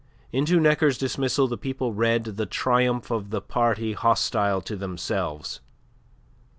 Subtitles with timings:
[0.31, 5.59] Into Necker's dismissal the people read the triumph of the party hostile to themselves.